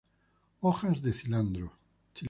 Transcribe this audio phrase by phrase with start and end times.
[0.61, 1.73] Hojas de cilantro.